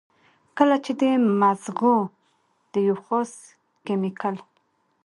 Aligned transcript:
کله 0.57 0.75
چې 0.85 0.91
د 1.01 1.03
مزغو 1.39 1.97
د 2.73 2.75
يو 2.87 2.97
خاص 3.05 3.31
کېميکل 3.85 4.35